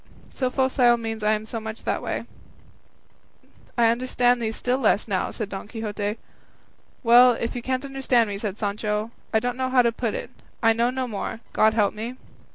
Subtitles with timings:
[0.33, 2.27] "'So focile' means I am so much that way," replied
[3.43, 3.73] Sancho.
[3.77, 6.17] "I understand thee still less now," said Don Quixote.
[7.03, 10.31] "Well, if you can't understand me," said Sancho, "I don't know how to put it;
[10.63, 12.15] I know no more, God help me."